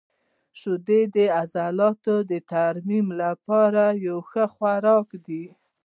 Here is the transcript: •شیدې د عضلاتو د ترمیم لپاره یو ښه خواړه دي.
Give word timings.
•شیدې 0.59 1.01
د 1.15 1.17
عضلاتو 1.39 2.15
د 2.31 2.31
ترمیم 2.53 3.07
لپاره 3.21 3.83
یو 4.07 4.17
ښه 4.29 4.45
خواړه 4.53 4.95
دي. 5.25 5.45